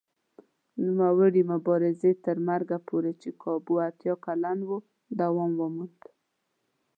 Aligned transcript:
نوموړي 0.85 1.41
مبارزې 1.51 2.11
تر 2.25 2.37
مرګه 2.49 2.77
پورې 2.87 3.11
چې 3.21 3.29
کابو 3.43 3.73
اتیا 3.87 4.13
کلن 4.25 4.57
و 4.69 4.71
دوام 5.19 5.51
وموند. 5.61 5.99